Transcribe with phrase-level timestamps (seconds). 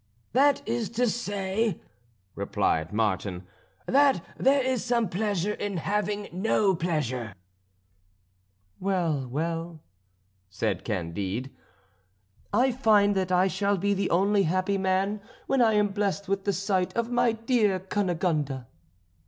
[0.33, 1.79] "That is to say,"
[2.33, 3.45] replied Martin,
[3.85, 7.35] "that there is some pleasure in having no pleasure."
[8.79, 9.79] "Well, well,"
[10.49, 11.51] said Candide,
[12.51, 16.45] "I find that I shall be the only happy man when I am blessed with
[16.45, 18.65] the sight of my dear Cunegonde."